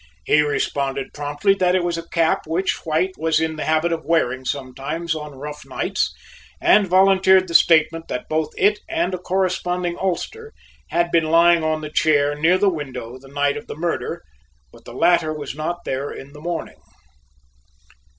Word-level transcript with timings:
He 0.25 0.41
responded 0.41 1.13
promptly 1.13 1.53
that 1.59 1.75
it 1.75 1.83
was 1.83 1.95
a 1.95 2.09
cap 2.09 2.47
which 2.47 2.79
White 2.87 3.13
was 3.19 3.39
in 3.39 3.55
the 3.55 3.65
habit 3.65 3.93
of 3.93 4.03
wearing 4.03 4.45
sometimes 4.45 5.13
on 5.13 5.37
rough 5.37 5.61
nights 5.63 6.11
and 6.59 6.87
volunteered 6.87 7.47
the 7.47 7.53
statement 7.53 8.07
that 8.07 8.27
both 8.27 8.49
it 8.57 8.79
and 8.89 9.13
a 9.13 9.19
corresponding 9.19 9.99
ulster 9.99 10.53
had 10.89 11.11
been 11.11 11.25
lying 11.29 11.63
on 11.63 11.81
the 11.81 11.91
chair 11.91 12.33
near 12.33 12.57
the 12.57 12.67
window 12.67 13.19
the 13.19 13.27
night 13.27 13.57
of 13.57 13.67
the 13.67 13.75
murder, 13.77 14.23
but 14.71 14.85
the 14.85 14.93
latter 14.95 15.31
was 15.35 15.53
not 15.53 15.83
there 15.85 16.09
in 16.09 16.33
the 16.33 16.41
morning. 16.41 16.81